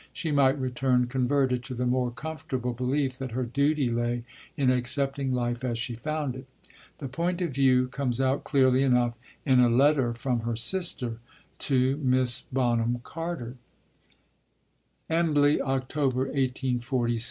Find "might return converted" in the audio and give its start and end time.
0.31-1.63